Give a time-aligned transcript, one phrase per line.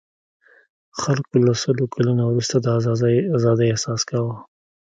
[1.01, 2.65] خلکو له سلو کلنو وروسته د
[3.39, 4.35] آزادۍاحساس کاوه.